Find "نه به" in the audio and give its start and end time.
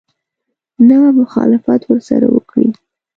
0.87-1.09